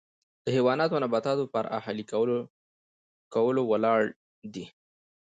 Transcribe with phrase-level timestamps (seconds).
[0.45, 2.03] د حیواناتو او نباتاتو پر اهلي
[3.33, 4.01] کولو ولاړ
[4.53, 4.65] دی.